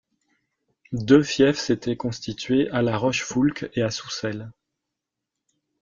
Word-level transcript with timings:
Deux 0.93 1.21
fiefs 1.21 1.59
s’étaient 1.59 1.95
constitués 1.95 2.67
à 2.71 2.81
la 2.81 2.97
Roche-Foulques 2.97 3.69
et 3.75 3.83
à 3.83 3.91
Soucelles. 3.91 4.49